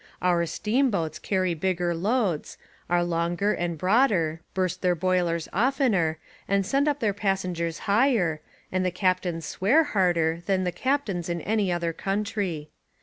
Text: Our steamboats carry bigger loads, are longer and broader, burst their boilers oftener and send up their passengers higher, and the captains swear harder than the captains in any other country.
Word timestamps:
Our 0.19 0.47
steamboats 0.47 1.19
carry 1.19 1.53
bigger 1.53 1.93
loads, 1.93 2.57
are 2.89 3.03
longer 3.03 3.53
and 3.53 3.77
broader, 3.77 4.41
burst 4.55 4.81
their 4.81 4.95
boilers 4.95 5.47
oftener 5.53 6.17
and 6.47 6.65
send 6.65 6.87
up 6.87 7.01
their 7.01 7.13
passengers 7.13 7.77
higher, 7.85 8.41
and 8.71 8.83
the 8.83 8.89
captains 8.89 9.45
swear 9.45 9.83
harder 9.83 10.41
than 10.47 10.63
the 10.63 10.71
captains 10.71 11.29
in 11.29 11.39
any 11.41 11.71
other 11.71 11.93
country. 11.93 12.71